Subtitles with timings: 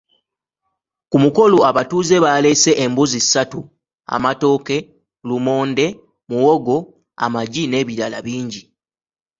[1.09, 3.61] Ku mukolo abatuuze baaleese embuzi ssatu,
[4.15, 4.77] amatooke,
[5.27, 5.85] lumonde,
[6.29, 6.77] muwogo,
[7.23, 8.61] amagi n’ebirala bingi.